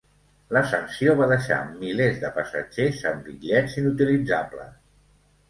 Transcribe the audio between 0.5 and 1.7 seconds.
La sanció va deixar